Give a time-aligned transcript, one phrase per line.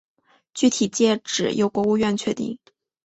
[0.55, 2.57] 具体界址由国务院确定。